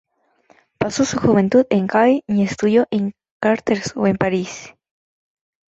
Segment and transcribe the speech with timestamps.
[0.79, 4.73] Pasó su juventud en Caen y estudió o en Chartres o en París.